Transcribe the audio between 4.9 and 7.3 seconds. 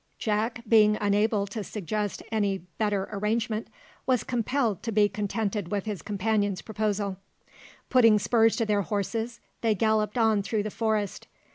be contented with his companion's proposal.